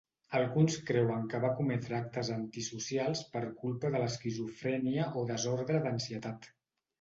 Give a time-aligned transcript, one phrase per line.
[0.37, 6.51] Alguns creuen que va cometre actes antisocials per culpa de l'esquizofrènia o desordre d'ansietat.